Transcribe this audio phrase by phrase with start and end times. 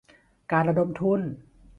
[0.51, 1.21] การระดมทุน